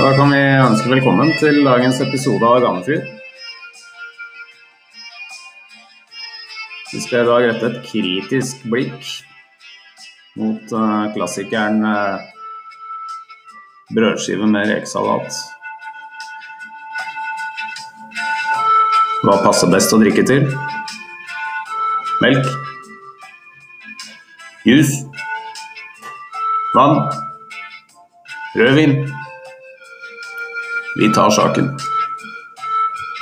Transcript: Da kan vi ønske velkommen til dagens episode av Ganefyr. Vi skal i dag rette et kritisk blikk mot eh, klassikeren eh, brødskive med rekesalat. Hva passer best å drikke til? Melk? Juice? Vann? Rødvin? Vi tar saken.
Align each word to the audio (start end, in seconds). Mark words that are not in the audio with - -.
Da 0.00 0.10
kan 0.16 0.30
vi 0.32 0.38
ønske 0.40 0.88
velkommen 0.88 1.32
til 1.40 1.58
dagens 1.66 1.98
episode 2.00 2.46
av 2.46 2.62
Ganefyr. 2.62 3.02
Vi 6.92 7.00
skal 7.04 7.24
i 7.24 7.28
dag 7.28 7.46
rette 7.50 7.68
et 7.68 7.80
kritisk 7.84 8.62
blikk 8.70 9.10
mot 10.40 10.72
eh, 10.72 11.04
klassikeren 11.14 11.84
eh, 11.84 12.30
brødskive 13.94 14.48
med 14.48 14.70
rekesalat. 14.72 15.36
Hva 19.20 19.36
passer 19.44 19.68
best 19.74 19.92
å 19.92 20.00
drikke 20.00 20.24
til? 20.24 20.48
Melk? 22.24 22.46
Juice? 24.64 25.04
Vann? 26.74 27.12
Rødvin? 28.56 28.90
Vi 30.98 31.12
tar 31.14 31.30
saken. 31.30 31.80